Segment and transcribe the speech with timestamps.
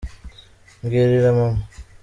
[0.81, 1.59] mbwirira mama